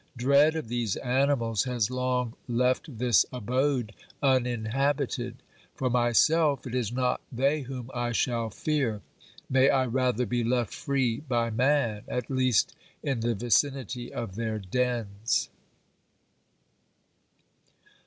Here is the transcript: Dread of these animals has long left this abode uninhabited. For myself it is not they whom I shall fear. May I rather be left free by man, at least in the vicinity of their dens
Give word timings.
Dread 0.17 0.55
of 0.55 0.67
these 0.67 0.95
animals 0.95 1.65
has 1.65 1.91
long 1.91 2.33
left 2.47 2.97
this 2.97 3.23
abode 3.31 3.93
uninhabited. 4.23 5.43
For 5.75 5.91
myself 5.91 6.65
it 6.65 6.73
is 6.73 6.91
not 6.91 7.21
they 7.31 7.61
whom 7.61 7.91
I 7.93 8.11
shall 8.11 8.49
fear. 8.49 9.03
May 9.47 9.69
I 9.69 9.85
rather 9.85 10.25
be 10.25 10.43
left 10.43 10.73
free 10.73 11.19
by 11.19 11.51
man, 11.51 12.01
at 12.07 12.31
least 12.31 12.75
in 13.03 13.19
the 13.19 13.35
vicinity 13.35 14.11
of 14.11 14.33
their 14.33 14.57
dens 14.57 15.49